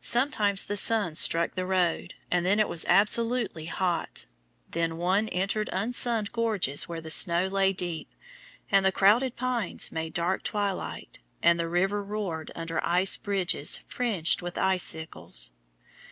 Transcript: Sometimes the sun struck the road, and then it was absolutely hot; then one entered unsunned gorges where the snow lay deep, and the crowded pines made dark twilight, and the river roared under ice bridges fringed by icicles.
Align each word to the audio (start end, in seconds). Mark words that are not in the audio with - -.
Sometimes 0.00 0.64
the 0.66 0.76
sun 0.76 1.16
struck 1.16 1.56
the 1.56 1.66
road, 1.66 2.14
and 2.30 2.46
then 2.46 2.60
it 2.60 2.68
was 2.68 2.84
absolutely 2.88 3.64
hot; 3.64 4.24
then 4.70 4.96
one 4.96 5.28
entered 5.30 5.68
unsunned 5.72 6.30
gorges 6.30 6.86
where 6.88 7.00
the 7.00 7.10
snow 7.10 7.48
lay 7.48 7.72
deep, 7.72 8.08
and 8.70 8.84
the 8.86 8.92
crowded 8.92 9.34
pines 9.34 9.90
made 9.90 10.14
dark 10.14 10.44
twilight, 10.44 11.18
and 11.42 11.58
the 11.58 11.68
river 11.68 12.00
roared 12.04 12.52
under 12.54 12.80
ice 12.86 13.16
bridges 13.16 13.80
fringed 13.88 14.40
by 14.40 14.52
icicles. 14.60 15.50